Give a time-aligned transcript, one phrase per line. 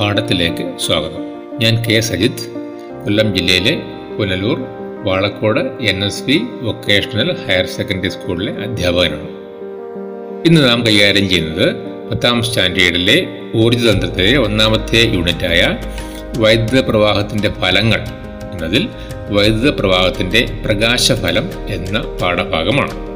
[0.00, 1.22] പാഠത്തിലേക്ക് സ്വാഗതം.
[1.58, 2.52] ഞാൻ കെ സജിത്.
[3.04, 3.82] കൊല്ലം ജില്ലയിലെ
[4.18, 4.60] Punalur
[5.04, 9.28] Valakode N S P vocational higher secondary സ്കൂളിലെ അധ്യാപകനാണ്.
[10.46, 11.74] ഇന്ന് നാം കൈകാര്യം ചെയ്യുന്നത്
[12.10, 15.76] പത്താം സ്റ്റാൻഡേർഡിലെ ഊർജതന്ത്രത്തിലെ ഒന്നാമത്തെ യൂണിറ്റായ
[16.38, 18.00] വൈദ്യുത പ്രവാഹത്തിന്റെ ഫലങ്ങൾ
[18.52, 18.88] എന്നതിൽ
[19.30, 23.13] വൈദ്യുത പ്രവാഹത്തിന്റെ പ്രകാശഫലം എന്ന പാഠഭാഗമാണ്.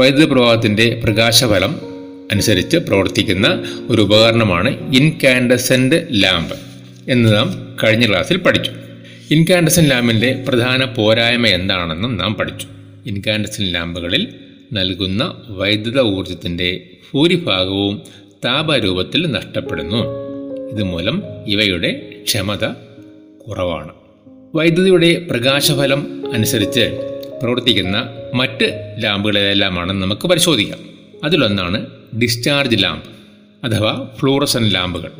[0.00, 1.80] വൈദ്യുത പ്രവാഹത്തിന്റെ പ്രകാശഫലം
[2.32, 6.56] അനുസരിച്ച് പ്രവർത്തിക്കുന്ന ഒരു ഉപകരണമാണ് ഇൻകാൻഡസെന്റ് ലാമ്പ്
[7.08, 8.70] എന്ന് നാം കഴിഞ്ഞ ക്ലാസ്സിൽ പഠിച്ചു.
[9.30, 12.66] ഇൻകാൻഡസൻ ലാമ്പിന്റെ പ്രധാന പോരായ്മ എന്താണെന്നും നാം പഠിച്ചു.
[13.06, 14.28] ഇൻകാൻഡസൻ ലാമ്പുകളിൽ
[14.72, 16.80] നൽകുന്ന വൈദ്യുത ഊർജത്തിന്റെ
[17.14, 18.02] ഭൂരിഭാഗവും
[18.44, 20.06] താപരൂപത്തിൽ നഷ്ടപ്പെടുന്നു.
[20.72, 22.64] ഇതുമൂലം ഇവയുടെ ക്ഷമത
[23.48, 23.90] കുറവാണ്.
[24.54, 27.09] വൈദ്യുതിയുടെ പ്രകാശഫലം അനുസരിച്ച്
[27.42, 30.78] പ്രവർത്തിക്കുന്ന മറ്റ് ലാമ്പുകളെല്ലാമാണ് നമുക്ക് പരിശോധിക്കാം.
[31.24, 31.86] അതിലൊന്നാണ്
[32.22, 33.04] ഡിസ്ചാർജ് ലാമ്പ്
[33.66, 35.10] അഥവാ ഫ്ലൂറസൻ ലാമ്പുകൾ.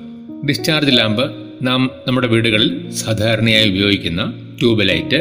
[0.48, 1.30] ഡിസ്ചാർജ് ലാമ്പ്
[1.62, 5.16] നാം നമ്മുടെ വീടുകളിൽ സാധാരണയായി ഉപയോഗിക്കുന്ന ട്യൂബ് ലൈറ്റ്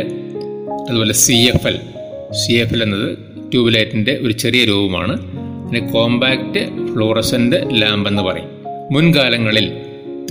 [0.89, 1.79] അതുപോലെ C F L.
[2.31, 3.17] C F L എന്നത്
[3.51, 5.13] ട്യൂബ് ലൈറ്റിന്റെ ഒരു ചെറിയ രൂപമാണ്.
[5.65, 8.49] അതിനെ കോമ്പാക്റ്റ് ഫ്ലൂറസന്റ് ലാമ്പ് എന്ന് പറയും.
[8.91, 9.71] മുൻകാലങ്ങളിൽ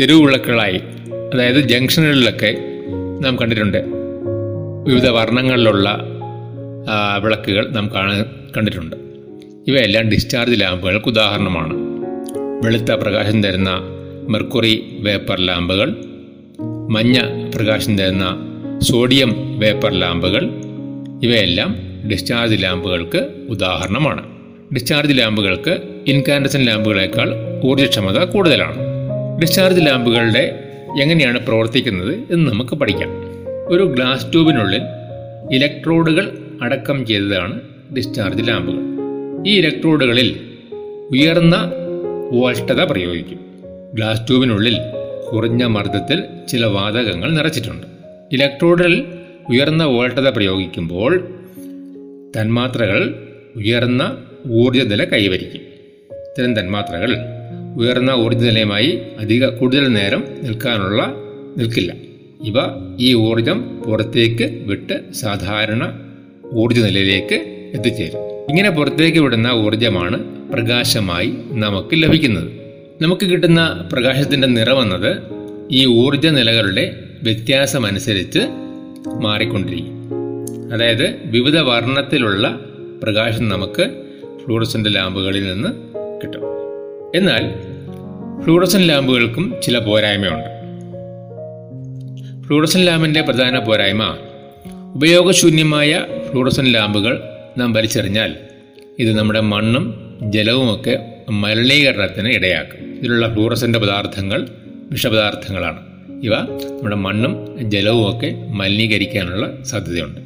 [0.01, 0.81] തെരുവുവിളക്കുകളായി
[1.35, 2.55] അതായത് ജംഗ്ഷനുകളിലൊക്കെ
[3.21, 3.85] നാം കണ്ടിട്ടുണ്ട്.
[4.87, 5.99] വിവിധ വർണങ്ങളിലുള്ള
[7.23, 8.25] വിളക്കുകൾ നാം കാണാൻ
[8.57, 8.97] കണ്ടിട്ടുണ്ട്.
[9.69, 11.75] ഇവയെല്ലാം ഡിസ്ചാർജ് ലാമ്പുകൾക്ക് ഉദാഹരണമാണ്.
[12.65, 13.71] വെളുത്ത പ്രകാശം തരുന്ന
[14.29, 15.95] മെർക്കുറി വേപ്പർ ലാമ്പുകൾ
[16.91, 17.19] മഞ്ഞ
[17.55, 18.37] പ്രകാശം തരുന്ന
[18.79, 20.51] സോഡിയം വേപ്പർ ലാമ്പുകൾ
[21.23, 21.77] ഇവയെല്ലാം
[22.11, 24.39] ഡിസ്ചാർജ് ലാമ്പുകൾക്ക് ഉദാഹരണമാണ്.
[24.75, 27.35] ഡിസ്ചാർജ് ലാമ്പുകൾക്ക് ഇൻകാൻഡസൻ ലാമ്പുകളേക്കാൾ
[27.65, 28.77] ഊർജക്ഷമത കൂടുതലാണ്.
[29.43, 30.65] ഡിസ്ചാർജ് ലാമ്പുകളുടെ
[31.03, 33.09] എങ്ങനെയാണ് പ്രവർത്തിക്കുന്നത് എന്ന് നമുക്ക് പഠിക്കാം.
[33.67, 34.81] ഒരു ഗ്ലാസ് ട്യൂബിനുള്ളിൽ
[35.53, 37.61] ഇലക്ട്രോഡുകൾ അടക്കം ചെയ്തതാണ്
[37.97, 38.99] ഡിസ്ചാർജ് ലാമ്പുകൾ
[39.47, 40.41] ഈ ഇലക്ട്രോഡുകളിൽ
[41.11, 41.73] ഉയർന്ന
[42.33, 43.41] വോൾട്ടത പ്രയോഗിക്കും.
[43.95, 44.77] ഗ്ലാസ് ട്യൂബിനുള്ളിൽ
[45.33, 47.87] കുറഞ്ഞ മർദ്ദത്തിൽ ചില വാതകങ്ങൾ നിറച്ചിട്ടുണ്ട്.
[48.33, 49.07] ഇലക്ട്രോഡിൽ
[49.49, 51.29] ഉയർന്ന വോൾട്ടത പ്രയോഗിക്കുമ്പോൾ
[52.41, 55.61] തന്മാത്രകൾ ഉയർന്ന ഊർജനില കൈവരിക്കും.
[56.11, 57.17] ഇത്തരം തന്മാത്രകൾ
[57.77, 61.15] ഉയർന്ന ഊർജനിലയുമായി അധിക കൂടുതൽ നേരം നിൽക്കാനുള്ള
[61.59, 61.93] നിൽക്കില്ല.
[62.45, 62.55] ഇവ
[62.99, 66.08] ഈ ഊർജം പുറത്തേക്ക് വിട്ട് സാധാരണ
[66.55, 67.35] ഊർജ നിലയിലേക്ക്
[67.75, 68.21] എത്തിച്ചേരും.
[68.49, 72.49] ഇങ്ങനെ പുറത്തേക്ക് വിടുന്ന ഊർജമാണ് പ്രകാശമായി നമുക്ക് ലഭിക്കുന്നത്.
[73.03, 75.17] നമുക്ക് കിട്ടുന്ന പ്രകാശത്തിന്റെ നിറമെന്നത്
[75.71, 78.39] ഈ ഊർജ നിലകളുടെ വ്യത്യാസമനുസരിച്ച്
[79.23, 80.13] മാറിക്കൊണ്ടിരിക്കും.
[80.73, 82.61] അതായത് വിവിധ വർണത്തിലുള്ള
[83.03, 83.91] പ്രകാശം നമുക്ക്
[84.45, 85.69] ഫ്ലൂറസന്റ് ലാമ്പുകളിൽ നിന്ന്
[86.23, 86.43] കിട്ടും.
[87.15, 87.53] എന്നാൽ
[88.43, 90.59] ഫ്ലൂറസൻ ലാമ്പുകൾക്കും ചില പോരായ്മയുണ്ട്.
[92.47, 94.17] ഫ്ലൂറസൻ ലാമ്പിന്റെ പ്രധാന പോരായ്മ
[94.99, 97.23] ഉപയോഗശൂന്യമായ ഫ്ലൂറസൻ ലാമ്പുകൾ
[97.59, 98.37] നാം വലിച്ചെറിഞ്ഞാൽ
[98.99, 99.85] ഇത് നമ്മുടെ മണ്ണും
[100.23, 100.95] ജലവുമൊക്കെ
[101.31, 102.99] മലിനീകരണത്തിന് ഇടയാക്കും.
[102.99, 104.49] ഇതിലുള്ള ഫ്ലൂറസന്റെ പദാർത്ഥങ്ങൾ
[104.93, 105.81] വിഷപദാർത്ഥങ്ങളാണ്.
[106.23, 110.21] ഇവ നമ്മുടെ മണ്ണും ജലവുമൊക്കെ മലിനീകരിക്കാനുള്ള സാധ്യതയുണ്ട്.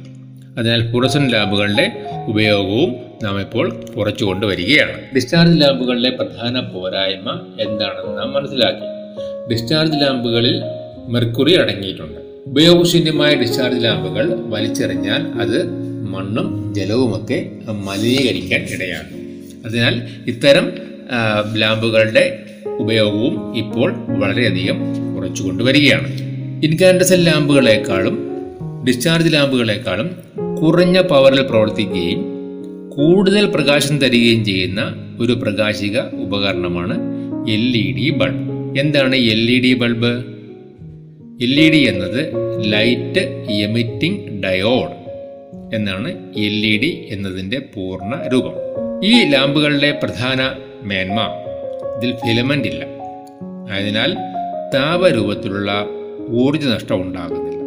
[0.59, 4.97] അതിനാൽ ഫ്ലൂറസൻ ലാമ്പുകളുടെ ഉപയോഗവും നാം ഇപ്പോൾ കുറച്ചു കൊണ്ടുവരികയാണ്.
[5.15, 8.85] ഡിസ്ചാർജ് ലാമ്പുകളിലെ പ്രധാന പോരായ്മ എന്താണെന്ന് നാം മനസ്സിലാക്കി.
[9.51, 10.61] ഡിസ്ചാർജ് ലാമ്പുകളിൽ
[11.07, 12.22] മെർക്കുറി അടങ്ങിയിട്ടുണ്ട്.
[12.53, 15.59] ഉപയോഗശൂന്യമായ ഡിസ്ചാർജ് ലാമ്പുകൾ വലിച്ചെറിഞ്ഞാൽ അത്
[16.07, 17.37] മണ്ണും ജലവുമൊക്കെ
[17.85, 19.19] മലിനീകരിക്കാൻ ഇടയാകും
[19.65, 19.95] അതിനാൽ
[20.27, 20.65] ഇത്തരം
[21.57, 22.25] ലാമ്പുകളുടെ
[22.79, 24.77] ഉപയോഗവും ഇപ്പോൾ വളരെയധികം
[25.15, 26.09] കുറച്ചു കൊണ്ടുവരികയാണ്
[26.63, 28.15] ഇൻകാൻഡസൽ ലാമ്പുകളെക്കാളും
[28.87, 30.07] ഡിസ്ചാർജ് ലാമ്പുകളെക്കാളും
[30.61, 32.21] കുറഞ്ഞ പവറിൽ പ്രവർത്തിക്കുകയും
[32.89, 34.81] കൂടുതൽ പ്രകാശം തരികയും ചെയ്യുന്ന
[35.19, 36.95] ഒരു പ്രകാശിക ഉപകരണമാണ്
[37.51, 38.43] എൽ ഇ ഡി ബൾബ്
[38.79, 40.13] എന്താണ് L E D bulb
[41.43, 42.19] L E D എന്നത്
[42.71, 44.95] ലൈറ്റ് എമിറ്റിംഗ് ഡയോഡ്
[45.75, 48.55] എന്നാണ് എൽ ഇ ഡി എന്നതിന്റെ പൂർണ രൂപം.
[49.03, 50.41] ഈ ലാമ്പുകളുടെ പ്രധാന
[50.83, 51.19] മേന്മ
[51.97, 52.83] ഇതിൽ ഫിലമെന്റ് ഇല്ല.
[53.71, 54.13] ആയതിനാൽ
[54.73, 55.87] താപരൂപത്തിലുള്ള
[56.31, 57.59] ഊർജ നഷ്ടം ഉണ്ടാകുന്നില്ല.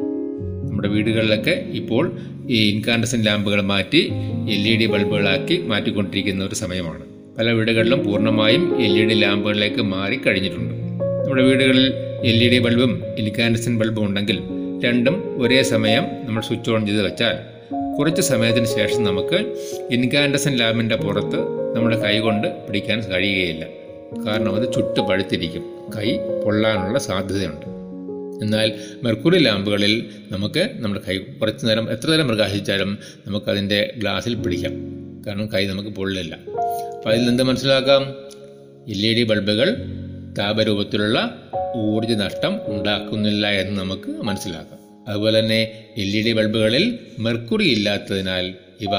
[0.69, 2.13] നമ്മുടെ വീടുകളിലൊക്കെ ഇപ്പോൾ
[2.49, 4.03] ഈ ഇൻകാൻഡസൻ ലാമ്പുകൾ മാറ്റി
[4.51, 7.05] എൽ ഇ ഡി ബൾബുകളാക്കി മാറ്റിക്കൊണ്ടിരിക്കുന്ന ഒരു സമയമാണ്.
[7.39, 10.75] പല വീടുകളിലും പൂർണമായും എൽ ഇ ഡി ലാമ്പുകളിലേക്ക് മാറി കഴിഞ്ഞിട്ടുണ്ട്
[11.23, 14.41] നമ്മുടെ വീടുകളിൽ എൽ ഇ ഡി ബൾബും ഇൻകാൻഡസൻ ബൾബും ഉണ്ടെങ്കിൽ
[14.85, 17.39] രണ്ടും ഒരേ സമയം നമ്മൾ സ്വിച്ച് ഓൺ ചെയ്ത് വെച്ചാൽ
[17.99, 21.41] കുറച്ച് സമയത്തിന് ശേഷം നമുക്ക് ഇൻകാൻഡസൻ ലാമ്പിന്റെ പുറത്ത്
[21.77, 23.67] നമ്മുടെ കൈ കൊണ്ട് പിടിക്കാൻ കഴിയുകയില്ല.
[24.27, 25.63] കാരണം അത് ചുട്ട് പഴുത്തിരിക്കും.
[25.97, 27.67] കൈ പൊള്ളാനുള്ള സാധ്യതയുണ്ട്.
[28.45, 28.73] എന്നാൽ
[29.03, 34.73] മെർക്കുറി ലാമ്പുകളിൽ നമുക്ക് നമ്മുടെ കൈ കുറച്ച് നേരം എത്ര നേരം പ്രകാശിച്ചാലും നമുക്കതിന്റെ ഗ്ലാസ്സിൽ പിടിക്കാം.
[35.27, 36.39] കാരണം കൈ നമുക്ക് പൊള്ളില്ല.
[36.97, 38.03] അപ്പോൾ അതിൽ നിന്ന് മനസ്സിലാക്കാം?
[38.89, 39.77] എൽ ഇ ഡി ബൾബുകൾ
[40.39, 41.43] താപരൂപത്തിലുള്ള
[41.77, 44.79] ഊർജ നഷ്ടം ഉണ്ടാക്കുന്നില്ല എന്ന് നമുക്ക് മനസ്സിലാക്കാം.
[45.09, 45.63] അതുപോലെ തന്നെ
[45.97, 48.91] എൽ ഇ ഡി ബൾബുകളിൽ മെർക്കുറി ഇല്ലാത്തതിനാൽ ഇവ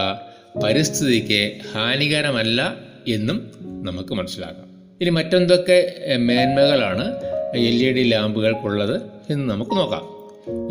[0.63, 2.77] പരിസ്ഥിതിക്ക് ഹാനികരമല്ല
[3.07, 4.68] എന്നും നമുക്ക് മനസ്സിലാക്കാം.
[5.01, 7.15] ഇനി മറ്റെന്തൊക്കെ മേന്മകളാണ്
[7.56, 10.18] എൽ ഇ ഡി ലാമ്പുകൾക്കുള്ളത് എന്ന് നമുക്ക് നോക്കാം.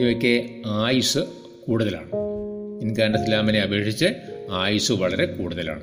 [0.02, 1.18] ഇവയ്ക്ക് ആയുസ്
[1.66, 2.10] കൂടുതലാണ്.
[2.82, 4.06] ഇൻകാൻഡസ് ലാമ്പിനെ അപേക്ഷിച്ച്
[4.50, 5.82] ആയുസ് വളരെ കൂടുതലാണ്.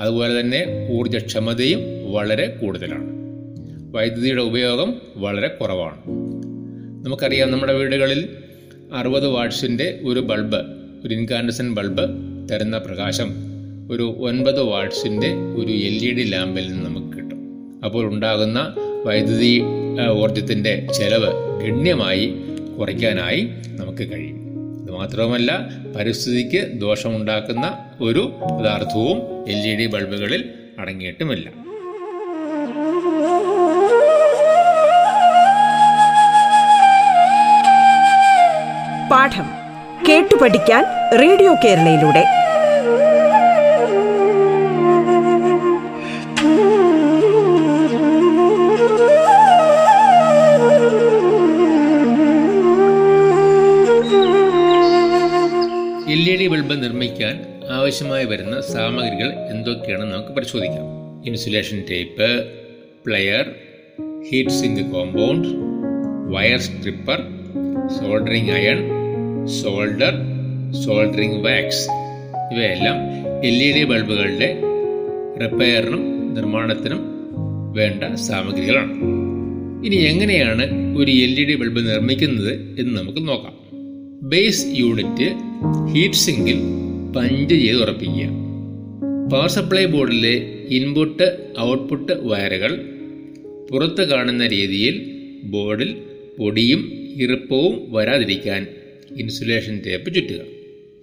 [0.00, 3.25] അതുപോലെ തന്നെ ഊർജക്ഷമതയും വളരെ കൂടുതലാണ്.
[3.92, 6.00] വൈദ്യുതിയുടെ ഉപയോഗം വളരെ കുറവാണ്.
[7.06, 8.28] നമുക്കറിയാം നമ്മുടെ വീടുകളിൽ
[8.94, 10.56] അറുപത് വാട്ട്സിന്റെ ഒരു ബൾബ്
[11.04, 12.02] ഒരു ഇൻകാൻഡസൻ ബൾബ്
[12.50, 13.30] തരുന്ന പ്രകാശം
[13.90, 17.40] ഒരു ഒൻപത് വാട്ട്സിന്റെ ഒരു എൽ ഇ ഡി ലാമ്പിൽ നിന്ന് നമുക്ക് കിട്ടും.
[17.84, 18.74] അപ്പോൾ ഉണ്ടാകുന്ന
[19.04, 19.62] വൈദ്യുതി
[20.10, 22.34] ഊർജത്തിന്റെ ചെലവ് ഗണ്യമായി
[22.78, 24.36] കുറയ്ക്കാനായി നമുക്ക് കഴിയും.
[24.82, 29.18] ഇത് മാത്രവുമല്ല പരിസ്ഥിതിക്ക് ദോഷമുണ്ടാക്കുന്ന ഒരു പദാർത്ഥവും
[29.48, 30.44] എൽ ഇ ഡി ബൾബുകളിൽ
[30.78, 31.65] അടങ്ങിയിട്ടുമില്ല.
[39.10, 39.46] പാഠം
[40.08, 40.84] കേട്ടു പഠിക്കാൻ
[41.20, 42.24] റേഡിയോ കേരളയിലൂടെ.
[56.14, 60.84] എൽ ഇ ഡി ബൾബ് നിർമ്മിക്കാൻ ആവശ്യമായി വരുന്ന സാമഗ്രികൾ എന്തൊക്കെയാണെന്ന് നമുക്ക് പരിശോധിക്കാം.
[61.26, 62.28] Insulation tape
[63.06, 63.46] plier
[64.30, 65.48] heat sink compound
[66.34, 67.18] wire stripper
[67.96, 68.95] soldering iron
[69.46, 70.14] solder
[70.84, 71.90] soldering wax
[72.54, 72.96] ഇവയെല്ലാം
[73.46, 74.60] എൽ ഇ ഡി ബൾബുകളുടെ
[75.42, 77.00] റിപ്പയറിനും നിർമ്മാണത്തിനും
[77.72, 78.92] വേണ്ട സാമഗ്രികളാണ്.
[79.86, 83.54] ഇനി എങ്ങനെയാണ് ഒരു എൽ ഇ ഡി ബൾബ് നിർമ്മിക്കുന്നത് എന്ന് നമുക്ക് നോക്കാം.
[84.22, 85.28] ബേസ് യൂണിറ്റ്
[85.94, 86.58] ഹീറ്റ് സിങ്കിൽ
[87.16, 88.28] പഞ്ച് ചെയ്ത് ഉറപ്പിക്കുക.
[89.32, 90.34] പവർ സപ്ലൈ ബോർഡിലെ
[90.70, 92.80] ഇൻപുട്ട് ഔട്ട്പുട്ട് വയറുകൾ
[93.70, 95.06] പുറത്ത് കാണുന്ന രീതിയിൽ
[95.44, 95.96] ബോർഡിൽ
[96.38, 98.66] പൊടിയും ഈർപ്പവും വരാതിരിക്കാൻ
[99.16, 100.40] ഇൻസുലേഷൻ ടേപ്പ് ചുറ്റുക.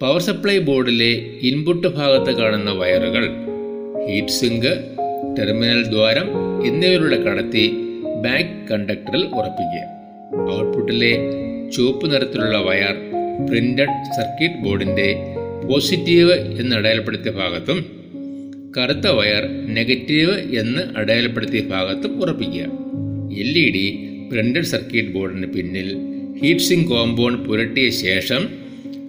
[0.02, 1.12] പവർ സപ്ലൈ ബോർഡിലെ
[1.42, 3.28] ഇൻപുട്ട് ഭാഗത്ത് കാണുന്ന വയറുകൾ
[4.08, 4.84] ഹീറ്റ് സിങ്ക്
[5.38, 6.28] ടെർമിനൽ ദ്വാരം
[6.66, 7.72] എന്നിവയിലൂടെ കടത്തി
[8.24, 9.84] ബാക്ക് കണ്ടക്ടറിൽ ഉറപ്പിക്കുക.
[10.52, 11.16] ഔട്ട്പുട്ടിലെ
[11.70, 12.94] ചുവപ്പ് നിറത്തിലുള്ള വയർ
[13.50, 15.16] പ്രിന്റഡ് സർക്യൂട്ട് ബോർഡിന്റെ
[15.68, 18.04] പോസിറ്റീവ് എന്ന് അടയാളപ്പെടുത്തിയ ഭാഗത്തും
[18.78, 22.62] കറുത്ത വയർ നെഗറ്റീവ് എന്ന് അടയാളപ്പെടുത്തിയ ഭാഗത്തും ഉറപ്പിക്കുക.
[23.38, 23.98] L E D
[24.32, 28.48] printed circuit ബോർഡിന് പിന്നിൽ ഹീറ്റ് സിങ്ക് കോമ്പൗണ്ട് പുരട്ടിയ ശേഷം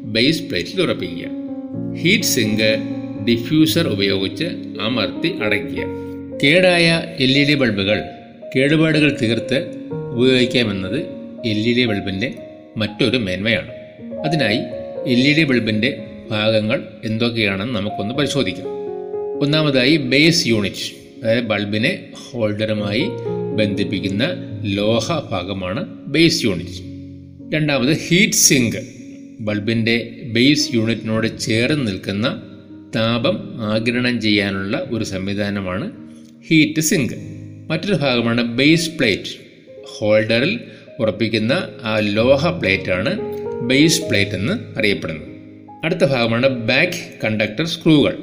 [0.04, 1.28] ബേസ് പ്ലേറ്റിൽ ഉറപ്പിക്കുക.
[1.98, 2.80] ഹീറ്റ് സിങ്ക്
[3.28, 4.46] ഡിഫ്യൂസർ ഉപയോഗിച്ച്
[4.82, 5.84] അമർത്തി അടയ്ക്കുക.
[6.44, 8.02] കേടായ എൽ ഇ ഡി ബൾബുകൾ
[8.56, 9.72] കേടുപാടുകൾ തീർത്ത്
[10.14, 11.00] ഉപയോഗിക്കാമെന്നത്
[11.46, 12.34] എൽ ഇ ഡി ബൾബിന്റെ
[12.78, 13.72] മറ്റൊരു മേന്മയാണ്.
[14.26, 14.60] അതിനായി
[15.06, 18.68] എൽ ഇ ഡി ബൾബിന്റെ ഭാഗങ്ങൾ എന്തൊക്കെയാണെന്ന് നമുക്കൊന്ന് പരിശോധിക്കാം.
[19.42, 23.06] ഒന്നാമതായി ബേസ് യൂണിറ്റ് അതായത് ബൾബിനെ ഹോൾഡറുമായി
[23.56, 24.24] ബന്ധിപ്പിക്കുന്ന
[24.64, 26.95] ലോഹ ഭാഗമാണ് ബേസ് യൂണിറ്റ്
[27.54, 28.78] രണ്ടാമത് ഹീറ്റ് സിങ്ക്
[29.40, 32.28] ബൾബിന്റെ ബേസ് യൂണിറ്റിനോട് ചേർന്ന് നിൽക്കുന്ന
[32.96, 35.92] താപം ആഗിരണം ചെയ്യാനുള്ള ഒരു സംവിധാനമാണ്
[36.48, 37.14] ഹീറ്റ് സിങ്ക്
[37.68, 39.34] മറ്റൊരു ഭാഗമാണ് ബേസ് പ്ലേറ്റ്
[39.86, 40.60] ഹോൾഡറിൽ
[41.00, 43.14] ഉറപ്പിക്കുന്ന ആ ലോഹ പ്ലേറ്റാണ്
[43.68, 45.30] ബേസ് പ്ലേറ്റ് എന്ന് അറിയപ്പെടുന്നത്.
[45.84, 48.18] അടുത്ത ഭാഗമാണ് back conductor സ്ക്രൂകൾ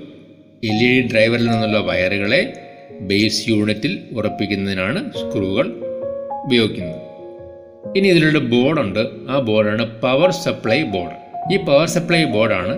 [0.64, 2.42] L E D ഡ്രൈവറിൽ നിന്നുള്ള വയറുകളെ
[3.00, 5.68] ബേസ് യൂണിറ്റിൽ ഉറപ്പിക്കുന്നതിനാണ് സ്ക്രൂകൾ
[6.44, 7.01] ഉപയോഗിക്കുന്നത്.
[7.96, 9.02] ഇനി ഇതിലൊരു ബോർഡുണ്ട്.
[9.28, 11.16] ആ ബോർഡാണ് പവർ സപ്ലൈ ബോർഡ്
[11.54, 12.74] ഈ പവർ സപ്ലൈ ബോർഡാണ്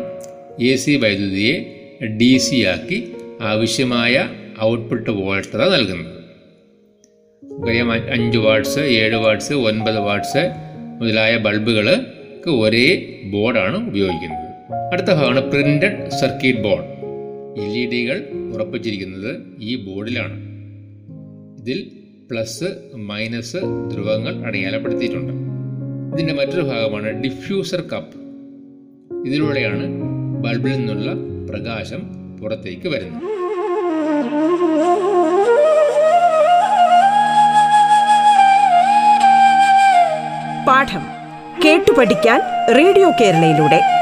[0.65, 1.55] എ സി വൈദ്യുതിയെ
[2.21, 2.99] ഡി സി ആക്കി
[3.41, 4.29] ആവശ്യമായ
[4.63, 6.21] ഔട്ട്പുട്ട് വോൾട്ടത നൽകുന്നത്.
[8.17, 10.43] അഞ്ച് വാട്ട്സ് ഏഴ് വാട്ട്സ് ഒൻപത് വാട്ട്സ്
[11.01, 12.87] മുതലായ ബൾബുകൾക്ക് ഒരേ
[13.25, 14.49] ബോർഡാണ് ഉപയോഗിക്കുന്നത്.
[14.93, 16.89] അടുത്ത ഭാഗമാണ് printed circuit board
[17.63, 18.19] L E ഡികൾ
[18.55, 20.37] ഉറപ്പിച്ചിരിക്കുന്നത് ഈ ബോർഡിലാണ്.
[21.61, 21.79] ഇതിൽ
[22.35, 22.65] പ്ലസ്
[22.95, 23.57] മൈനസ്
[23.91, 25.33] ധ്രുവങ്ങൾ അടയാളപ്പെടുത്തിയിട്ടുണ്ട്.
[26.15, 28.17] ഇതിന്റെ മറ്റൊരു ഭാഗമാണ് ഡിഫ്യൂസർ കപ്പ്
[29.27, 29.87] ഇതിലൂടെയാണ്
[30.45, 31.11] ബൾബിൽ നിന്നുള്ള
[31.51, 32.03] പ്രകാശം
[32.37, 33.23] പുറത്തേക്ക് വരുന്നത്.
[40.67, 41.07] പാഠം
[41.65, 42.41] കേട്ടു പഠിക്കാൻ
[42.77, 43.94] റേഡിയോ കേരളയിലൂടെ.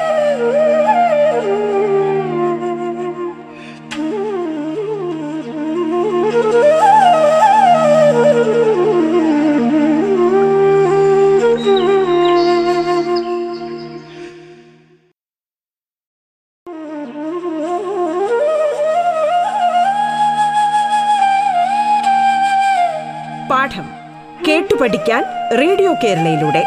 [24.72, 25.24] കേട്ടുപഠിക്കാൻ
[25.60, 26.64] റേഡിയോ കേരളയിലൂടെ.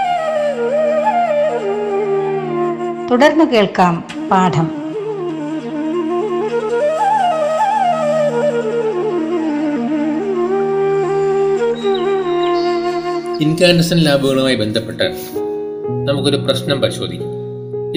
[3.12, 4.68] തുടർന്ന് കേൾക്കാം പാഠം.
[13.42, 15.04] ഇൻകാൻഡസൻ ലാബുകളുമായി ബന്ധപ്പെട്ട്
[16.10, 17.32] നമുക്കൊരു പ്രശ്നം പരിശോധിക്കാം.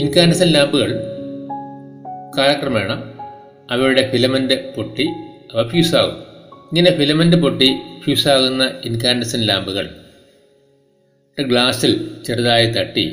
[0.01, 1.03] ഇൻകാൻഡസൻ ലാബുകൾ
[2.39, 2.93] കാലക്രമേണ
[3.71, 5.09] അവയുടെ ഫിലമെന്റ് പൊട്ടി
[5.55, 6.28] അവ ഫ്യൂസാകും.
[6.73, 7.71] ഇങ്ങനെ ഫിലമെന്റ് പൊട്ടി
[8.05, 9.91] ഫ്യൂസാകുന്ന ഇൻകാൻഡസൻ ലാമ്പുകൾ.
[11.43, 13.13] ഗ്ലാസ്സിൽ ചെറുതായി തട്ടി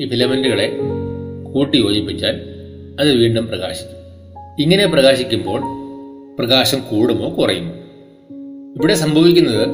[0.00, 0.76] ഈ ഫിലമെന്റുകളെ
[1.52, 2.40] കൂട്ടി യോജിപ്പിച്ചാൽ
[3.00, 3.96] അത് വീണ്ടും പ്രകാശിക്കും.
[4.62, 5.60] ഇങ്ങനെ പ്രകാശിക്കുമ്പോൾ
[6.38, 7.72] പ്രകാശം കൂടുമോ കുറയുമോ?
[8.76, 9.68] ഇവിടെ സംഭവിക്കുന്നത്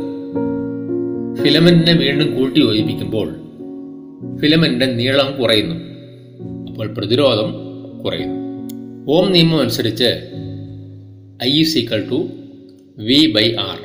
[1.45, 3.35] ഫിലമെന്റിനെ വീണ്ടും കൂട്ടി യോജിപ്പിക്കുമ്പോൾ
[4.41, 5.75] ഫിലമെന്റിന്റെ നീളം കുറയുന്നു
[6.71, 7.55] അപ്പോൾ പ്രതിരോധം
[8.05, 8.43] കുറയുന്നു.
[9.13, 10.31] ഓം നിയമം അനുസരിച്ച്
[11.45, 12.29] I is equal to
[12.99, 13.79] V by R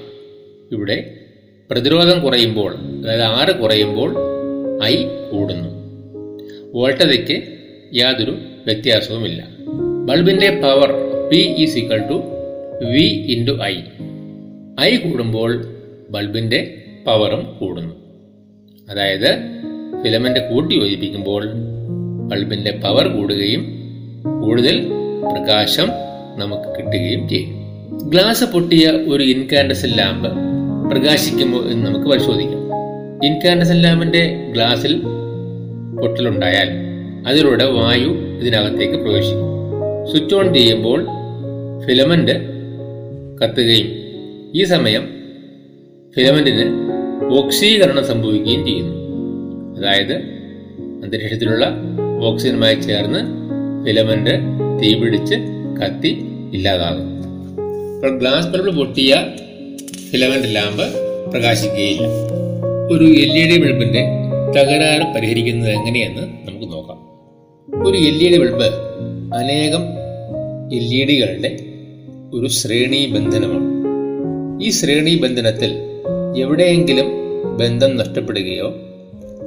[0.72, 1.14] ഇവിടെ
[1.72, 4.16] പ്രതിരോധം കുറയുമ്പോൾ അതായത് ആറ് കുറയുമ്പോൾ
[4.84, 4.96] ഐ
[5.32, 5.70] കൂടുന്നു.
[6.74, 7.44] വോൾട്ടതയ്ക്ക്
[7.94, 8.32] യാതൊരു
[8.66, 9.48] വ്യത്യാസവുമില്ല.
[10.06, 10.92] ബൾബിന്റെ power
[11.30, 12.24] P is equal to
[12.86, 13.76] V into I
[14.80, 15.66] I കൂടുമ്പോൾ
[16.10, 17.94] ബൾബിന്റെ പവറും കൂടുന്നു.
[18.90, 19.38] അതായത്
[20.04, 21.46] ഫിലമെന്റ് കൂട്ടി യോജിപ്പിക്കുമ്പോൾ
[22.28, 23.66] ബൾബിന്റെ പവർ കൂടുകയും
[24.42, 24.88] കൂടുതൽ
[25.34, 25.88] പ്രകാശം
[26.38, 27.57] നമുക്ക് കിട്ടുകയും ചെയ്യും.
[27.92, 30.30] ഗ്ലാസ് പൊട്ടിയ ഒരു ഇൻകാൻഡസൻ ലാമ്പ്
[30.90, 32.62] പ്രകാശിക്കുമോ എന്ന് നമുക്ക് പരിശോധിക്കാം.
[33.26, 35.02] ഇൻകാൻഡസൻ ലാമ്പിന്റെ ഗ്ലാസിൽ
[36.02, 36.70] പൊട്ടലുണ്ടായാൽ
[37.28, 39.48] അതിലൂടെ വായു ഇതിനകത്തേക്ക് പ്രവേശിക്കും.
[40.12, 41.08] സ്വിച്ച് ഓൺ ചെയ്യുമ്പോൾ
[41.88, 42.32] ഫിലമെന്റ്
[43.44, 43.88] കത്തുകയും
[44.56, 45.10] ഈ സമയം
[46.16, 46.70] ഫിലമെന്റിന്
[47.38, 48.96] ഓക്സീകരണം സംഭവിക്കുകയും ചെയ്യുന്നു.
[49.78, 50.14] അതായത്
[51.04, 51.66] അന്തരീക്ഷത്തിലുള്ള
[52.22, 53.20] ഓക്സിജനുമായി ചേർന്ന്
[53.86, 54.32] ഫിലമെന്റ്
[54.84, 55.36] തീപിടിച്ച്
[55.82, 57.17] കത്തി ഇല്ലാതാകും അപ്പോൾ
[58.06, 59.16] ഗ്ലാസ് ബൾബ് പൊട്ടിയ
[60.12, 60.84] ഫിലമെന്റ് ലാമ്പ്
[61.32, 62.08] പ്രകാശിക്കുകയില്ല.
[62.92, 64.02] ഒരു എൽ ഇ ഡി ബൾബിന്റെ
[64.50, 67.00] തകരാറ് പരിഹരിക്കുന്നത് എങ്ങനെയെന്ന് നമുക്ക് നോക്കാം.
[67.88, 68.68] ഒരു എൽ ഇ ഡി ബൾബ്
[69.36, 69.82] അനേകം
[70.74, 71.60] എൽ ഇ ഡികളുടെ
[72.34, 73.68] ഒരു ശ്രേണി ബന്ധനമാണ്.
[74.64, 75.74] ഈ ശ്രേണി ബന്ധനത്തിൽ
[76.38, 77.06] എവിടെയെങ്കിലും
[77.58, 78.76] ബന്ധം നഷ്ടപ്പെടുകയോ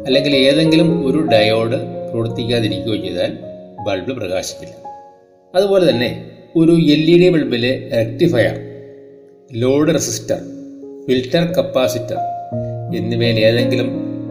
[0.07, 3.33] അല്ലെങ്കിൽ ഏതെങ്കിലും ഒരു ഡയോഡ് പ്രവർത്തിക്കാതിരിക്കുകയോ ചെയ്താൽ
[3.87, 4.75] ബൾബ് പ്രകാശിക്കില്ല.
[5.55, 6.25] അതുപോലെ തന്നെ
[6.57, 8.55] ഒരു L E D ബൾബിലെ rectifier
[9.55, 10.39] load resistor
[11.07, 12.19] filter capacitor
[12.97, 13.89] എന്നിവയിൽ ഏതെങ്കിലും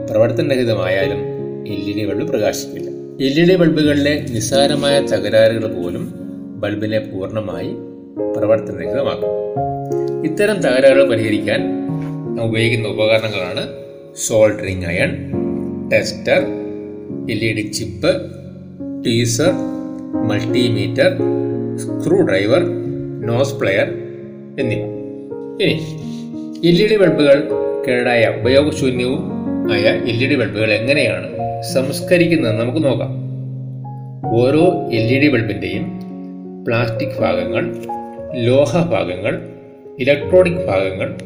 [0.10, 1.22] പ്രവർത്തനരഹിതമായാലും
[1.68, 2.90] എൽ ഇ ഡി ബൾബ് പ്രകാശിക്കില്ല.
[3.22, 6.14] എൽ ഇ ഡി ബൾബുകളിലെ നിസ്സാരമായ തകരാറുകൾ പോലും
[6.60, 7.72] ബൾബിനെ പൂർണമായി
[8.36, 9.32] പ്രവർത്തനരഹിതമാക്കും.
[10.26, 11.60] ഇത്തരം തകരാറുകൾ പരിഹരിക്കാൻ
[12.36, 13.68] നാം ഉപയോഗിക്കുന്ന ഉപകരണങ്ങളാണ്
[14.16, 15.32] soldering iron
[15.94, 16.42] tester
[17.32, 18.14] L E D chip
[19.06, 19.54] tweezer
[20.28, 21.12] multimeter
[22.22, 22.64] screwdriver
[23.28, 23.88] nose plier
[24.60, 25.00] എന്നിവ
[25.64, 25.96] ഇനി
[26.68, 27.50] എൽ ഇ ഡി ബൾബുകൾ
[27.88, 29.32] കേടായ ഉപയോഗശൂന്യവും
[29.72, 31.28] ആയ എൽ ഇ ഡി ബൾബുകൾ എങ്ങനെയാണ്
[31.62, 33.30] സംസ്കരിക്കുന്നത് നമുക്ക് നോക്കാം.
[34.40, 36.00] ഓരോ എൽ ഇ ഡി ബൾബിന്റെയും
[36.68, 37.76] പ്ലാസ്റ്റിക് ഭാഗങ്ങൾ
[38.36, 39.50] ലോഹ ഭാഗങ്ങൾ
[40.00, 41.18] ഇലക്ട്രോണിക് ഭാഗങ്ങൾ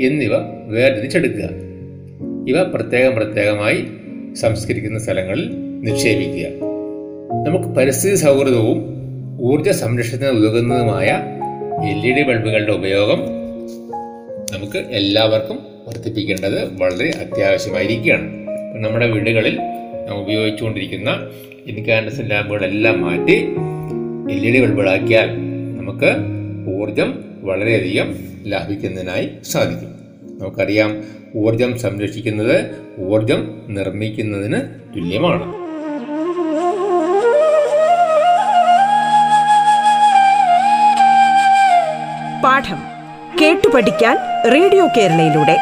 [0.00, 0.32] എന്നിവ
[0.66, 1.48] വേർതിരിച്ചെടുക്കുക.
[2.48, 3.86] ഇവ പ്രത്യേകം പ്രത്യേകമായി
[4.34, 6.46] സംസ്കരിക്കുന്ന സ്ഥലങ്ങളിൽ നിക്ഷേപിക്കുക.
[7.46, 8.91] നമുക്ക് പരിസ്ഥിതി സൗഹൃദവും
[9.44, 11.06] ഊർജ സംരക്ഷണത്തിന് ഉതകുന്നതുമായ
[11.90, 13.20] എൽ ഇ ഡി ബൾബുകളുടെ ഉപയോഗം
[14.52, 15.58] നമുക്ക് എല്ലാവർക്കും
[15.88, 18.46] വർദ്ധിപ്പിക്കേണ്ടത് വളരെ അത്യാവശ്യമായിരിക്കുകയാണ്.
[18.84, 19.58] നമ്മുടെ വീടുകളിൽ
[20.12, 21.28] ഉപയോഗിച്ചുകൊണ്ടിരിക്കുന്ന
[21.66, 23.36] ഇൻകാൻഡസൻ ലാമ്പുകളെല്ലാം മാറ്റി
[24.32, 25.30] എൽ ഇ ഡി ബൾബുകളാക്കിയാൽ
[25.78, 26.12] നമുക്ക്
[26.74, 28.14] ഊർജം വളരെയധികം
[28.46, 29.90] ലാഭിക്കുന്നതിനായി സാധിക്കും.
[30.40, 31.04] നമുക്കറിയാം
[31.36, 34.60] ഊർജം സംരക്ഷിക്കുന്നത് ഊർജം നിർമ്മിക്കുന്നതിന്
[34.96, 35.61] തുല്യമാണ്.
[42.44, 42.80] പാഠം
[43.40, 44.16] കേട്ടു പഠിക്കാൻ
[44.52, 45.56] റേഡിയോ കേരളയിലൂടെ.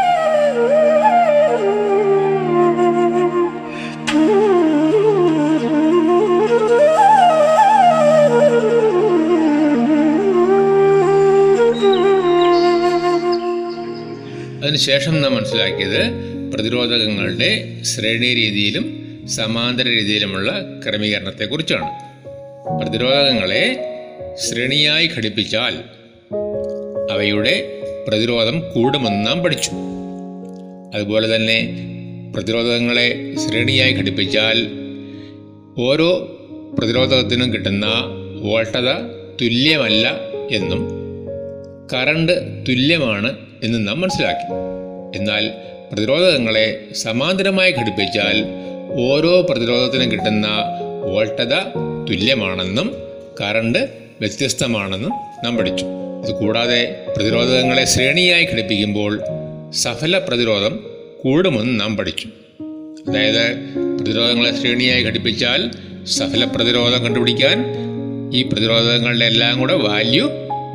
[14.65, 16.01] അതിനുശേഷം നാം മനസ്സിലാക്കിയത്
[16.53, 18.85] പ്രതിരോധകങ്ങളുടെ ശ്രേണി രീതിയിലും
[19.29, 20.53] സമാന്തര രീതിയിലുമുള്ള
[20.85, 21.89] ക്രമീകരണത്തെക്കുറിച്ചാണ്.
[22.81, 23.65] പ്രതിരോധകങ്ങളെ
[24.39, 26.00] ശ്രേണിയായി ഘടിപ്പിച്ചാൽ
[27.21, 29.71] അവയുടെ പ്രതിരോധം കൂടുമെന്ന് നാം പഠിച്ചു.
[30.95, 31.57] അതുപോലെ തന്നെ
[32.35, 34.59] പ്രതിരോധങ്ങളെ ശ്രേണിയായി ഘടിപ്പിച്ചാൽ
[35.79, 36.09] ഓരോ
[36.79, 37.87] പ്രതിരോധത്തിനും കിട്ടുന്ന
[38.43, 38.89] വോൾട്ടത
[39.43, 40.07] തുല്യമല്ല
[40.51, 40.83] എന്നും
[41.93, 44.47] കറണ്ട് തുല്യമാണ് എന്നും നാം മനസ്സിലാക്കി.
[45.19, 45.51] എന്നാൽ
[45.93, 48.37] പ്രതിരോധങ്ങളെ സമാന്തരമായി ഘടിപ്പിച്ചാൽ
[49.11, 50.47] ഓരോ പ്രതിരോധത്തിനും കിട്ടുന്ന
[51.05, 51.55] വോൾട്ടത
[52.11, 52.91] തുല്യമാണെന്നും
[53.41, 53.83] കറണ്ട്
[54.21, 55.13] വ്യത്യസ്തമാണെന്നും
[55.45, 55.87] നാം പഠിച്ചു.
[56.23, 56.81] ഇത് കൂടാതെ
[57.17, 59.13] പ്രതിരോധകങ്ങളെ ശ്രേണിയായി ഘടിപ്പിക്കുമ്പോൾ
[59.73, 60.75] സഫല പ്രതിരോധം
[61.23, 62.29] കൂടുമെന്ന് നാം പഠിച്ചു
[63.09, 63.45] അതായത്
[64.01, 65.61] പ്രതിരോധങ്ങളെ ശ്രേണിയായി ഘടിപ്പിച്ചാൽ
[66.07, 67.59] സഫല പ്രതിരോധം കണ്ടുപിടിക്കാൻ
[68.35, 70.27] ഈ പ്രതിരോധങ്ങളുടെ എല്ലാം കൂടെ വാല്യൂ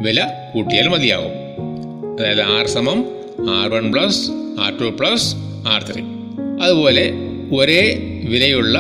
[0.01, 0.21] വില
[0.53, 1.33] കൂട്ടിയാൽ മതിയാകും
[2.13, 2.99] അതായത് ആർ സമം
[3.49, 5.29] R one plus R two plus
[5.67, 6.03] R three
[6.63, 7.05] അതുപോലെ
[7.55, 7.81] ഒരേ
[8.23, 8.77] വിലയുള്ള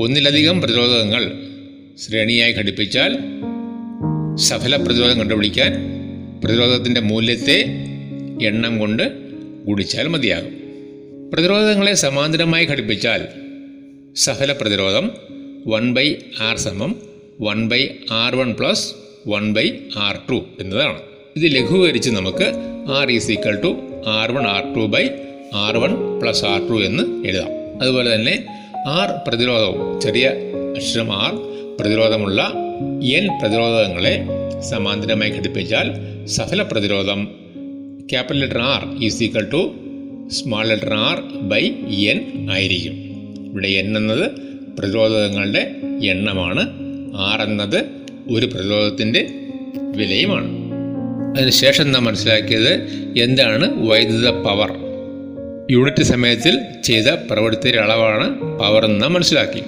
[0.00, 1.22] ഒന്നിലധികം പ്രതിരോധങ്ങൾ
[1.98, 3.12] ശ്രേണിയായി ഘടിപ്പിച്ചാൽ
[4.46, 5.72] സഫല പ്രതിരോധം കണ്ടുപിടിക്കാൻ
[6.44, 7.62] പ്രതിരോധത്തിന്റെ മൂല്യത്തെ
[8.46, 9.02] എണ്ണം കൊണ്ട്
[9.64, 10.52] ഗുണിച്ചാൽ മതിയാകും.
[11.32, 13.26] പ്രതിരോധങ്ങളെ സമാന്തരമായി ഘടിപ്പിച്ചാൽ
[14.16, 15.10] സഫല പ്രതിരോധം
[15.66, 16.96] വൺ ബൈ ആർ സമം
[17.40, 18.94] one by R one plus
[19.28, 20.98] one by R two എന്നതാണ്.
[21.36, 22.48] ഇത് ലഘൂകരിച്ച് നമുക്ക്
[22.92, 25.08] R is equal to R one R two by
[25.54, 27.82] R one plus R two എന്ന് എഴുതാം.
[27.82, 28.46] അതുപോലെ തന്നെ
[28.86, 30.28] ആർ പ്രതിരോധവും ചെറിയ
[30.76, 31.32] അക്ഷരം ആർ
[31.80, 32.67] പ്രതിരോധമുള്ള
[33.02, 34.22] എൻ പ്രതിരോധങ്ങളെ
[34.60, 35.90] സമാന്തരമായി ഘടിപ്പിച്ചാൽ
[36.26, 37.28] സഫല പ്രതിരോധം.
[38.10, 39.74] Capital letter R is equal to
[40.28, 41.70] small letter R by
[42.06, 42.92] N ആയിരിക്കും.
[43.50, 44.30] ഇവിടെ എൻ എന്നത്
[44.78, 46.68] പ്രതിരോധങ്ങളുടെ എണ്ണമാണ്.
[47.16, 47.84] ആർ എന്നത്
[48.30, 49.28] ഒരു പ്രതിരോധത്തിന്റെ
[49.96, 50.68] വിലയുമാണ്.
[51.36, 52.72] അതിനുശേഷം നാം മനസ്സിലാക്കിയത്
[53.18, 54.72] എന്താണ് വൈദ്യുത പവർ.
[55.70, 59.62] യൂണിറ്റ് സമയത്തിൽ ചെയ്ത പ്രവൃത്തിയുടെ അളവാണ് പവർ എന്ന് നാം മനസ്സിലാക്കി.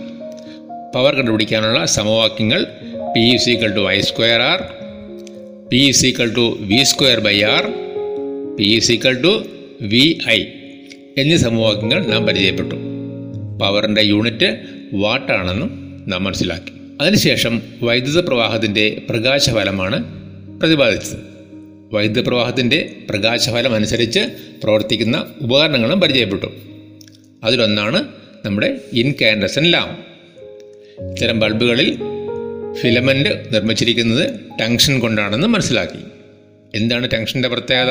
[0.95, 2.67] പവർ കണ്ടുപിടിക്കാനുള്ള സമവാക്യങ്ങൾ
[3.15, 4.63] P is equal to I square R
[5.69, 7.73] P is equal to V square by R
[8.57, 9.45] P is equal to
[9.81, 10.45] V I
[11.19, 12.75] എന്നീ സമവാക്യങ്ങൾ നാം പരിചയപ്പെട്ടു.
[13.61, 14.61] പവറിന്റെ യൂണിറ്റ്
[14.93, 16.73] വാട്ടാണെന്നും നാം മനസ്സിലാക്കി.
[17.01, 20.05] അതിനുശേഷം വൈദ്യുത പ്രവാഹത്തിന്റെ പ്രകാശഫലമാണ്
[20.61, 21.19] പ്രതിപാദിച്ചത്.
[21.93, 24.21] വൈദ്യുത പ്രവാഹത്തിന്റെ പ്രകാശഫലം അനുസരിച്ച്
[24.65, 26.47] പ്രവർത്തിക്കുന്ന ഉപകരണങ്ങളും പരിചയപ്പെട്ടു.
[27.45, 28.09] അതിലൊന്നാണ്
[28.45, 30.10] നമ്മുടെ ഇൻകാൻഡസൻ ലാമ്പ്
[31.09, 31.99] ഇത്തരം ബൾബുകളിൽ
[32.81, 34.31] ഫിലമെന്റ് നിർമ്മിച്ചിരിക്കുന്നത്
[34.61, 35.99] ടങ്ഷൻ കൊണ്ടാണെന്ന് മനസ്സിലാക്കി.
[36.75, 37.91] എന്താണ് ടങ്ഷന്റെ പ്രത്യേകത?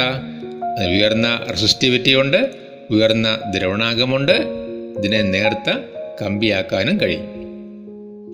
[0.87, 2.49] ഉയർന്ന റെസിസ്റ്റിവിറ്റി ഉണ്ട്
[2.89, 4.31] ഉയർന്ന ദ്രവണാകമുണ്ട്
[4.97, 5.77] ഇതിനെ നേർത്ത
[6.21, 7.25] കമ്പിയാക്കാനും കഴിയും.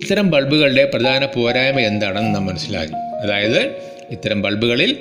[0.02, 2.92] ഇത്തരം ബൾബുകളുടെ പ്രധാന പോരായ്മ എന്താണെന്ന് നാം മനസ്സിലാക്കി.
[2.92, 3.72] അതായത്
[4.10, 4.96] ഇത്തരം ബൾബുകളിൽ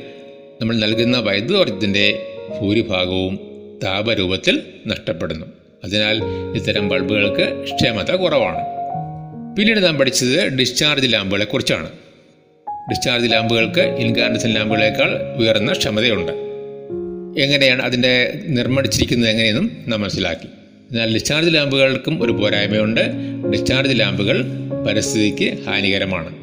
[0.61, 2.19] നമ്മൾ നൽകുന്ന വൈദ്യുതോർജത്തിന്റെ
[2.61, 3.39] ഭൂരിഭാഗവും
[3.83, 5.45] താപരൂപത്തിൽ നഷ്ടപ്പെടുന്നു.
[5.83, 6.21] അതിനാൽ
[6.55, 8.74] ഇത്തരം ബൾബുകൾക്ക് ക്ഷമത കുറവാണ്.
[9.57, 11.89] പിന്നീട് നാം പഠിച്ചത് ഡിസ്ചാർജ് ലാമ്പുകളെ കുറിച്ചാണ്.
[12.89, 16.31] ഡിസ്ചാർജ് ലാമ്പുകൾക്ക് ഇൻകാൻഡസൻ ലാമ്പുകളേക്കാൾ ഉയർന്ന ക്ഷമതയുണ്ട്.
[17.41, 20.45] എങ്ങനെയാണ് അതിന്റെ നിർമ്മിച്ചിരിക്കുന്നത് എങ്ങനെയെന്നും നാം മനസ്സിലാക്കി.
[20.91, 23.01] എന്നാൽ ഡിസ്ചാർജ് ലാമ്പുകൾക്കും ഒരു പോരായ്മയുണ്ട്.
[23.53, 24.45] ഡിസ്ചാർജ് ലാമ്പുകൾ
[24.87, 26.35] പരിസ്ഥിതിക്ക് ഹാനികരമാണ്.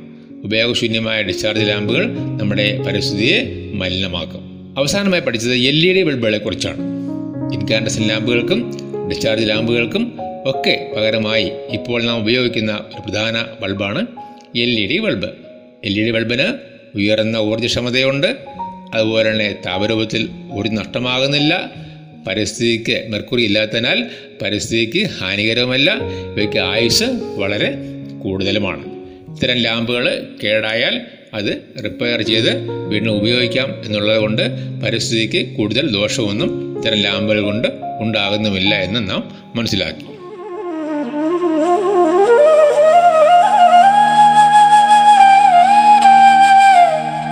[0.44, 4.74] ഉപയോഗശൂന്യമായ ഡിസ്ചാർജ് ലാമ്പുകൾ നമ്മുടെ പരിസ്ഥിതിയെ മലിനമാക്കും.
[4.78, 6.76] അവസാനമായി പഠിച്ചത് എൽ ഇ ഡി ബൾബുകളെ കുറിച്ചാണ്.
[7.54, 8.70] ഇൻകാൻഡസൻ ലാമ്പുകൾക്കും
[9.08, 14.06] ഡിസ്ചാർജ് ലാമ്പുകൾക്കും ഒക്കെ പകരമായി ഇപ്പോൾ നാം ഉപയോഗിക്കുന്ന ഒരു പ്രധാന ബൾബാണ്
[14.56, 15.26] L E D bulb.
[15.84, 16.58] L E D ബൾബിന്
[16.94, 18.26] ഉയർന്ന ഊർജക്ഷമതയുണ്ട്.
[18.94, 21.72] അതുപോലെ തന്നെ താപരൂപത്തിൽ ഒരു നഷ്ടമാകുന്നില്ല.
[22.26, 24.10] പരിസ്ഥിതിക്ക് മെർക്കുറി ഇല്ലാത്തതിനാൽ
[24.42, 25.90] പരിസ്ഥിതിക്ക് ഹാനികരവുമല്ല.
[26.34, 27.04] ഇവയ്ക്ക് ആയുസ്
[27.38, 27.74] വളരെ
[28.22, 28.84] കൂടുതലുമാണ്.
[29.32, 31.00] ഇത്തരം ലാമ്പുകൾ കേടായാൽ
[31.34, 34.42] അത് റിപ്പയർ ചെയ്ത് വീണ്ടും ഉപയോഗിക്കാം എന്നുള്ളത് കൊണ്ട്
[34.84, 37.68] പരിസ്ഥിതിക്ക് കൂടുതൽ ദോഷമൊന്നും ഇത്തരം ലാമ്പുകൾ കൊണ്ട്
[38.00, 40.11] ഉണ്ടാകുന്നുമില്ല എന്ന് നാം മനസ്സിലാക്കി.